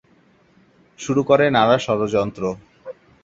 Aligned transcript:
শুরু 0.99 1.21
করে 1.23 1.45
নানা 1.49 1.77
ষড়যন্ত্র। 1.77 2.43